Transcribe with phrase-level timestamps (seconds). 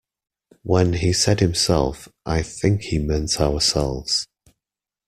[0.63, 4.25] When he said himself I think he meant ourselves.